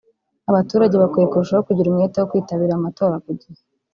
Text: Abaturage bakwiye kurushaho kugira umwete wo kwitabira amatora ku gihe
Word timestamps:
Abaturage 0.49 0.95
bakwiye 1.01 1.27
kurushaho 1.27 1.65
kugira 1.67 1.87
umwete 1.89 2.17
wo 2.17 2.29
kwitabira 2.31 2.73
amatora 2.75 3.15
ku 3.23 3.31
gihe 3.39 3.61